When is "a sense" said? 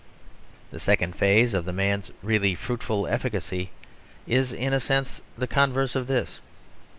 4.73-5.21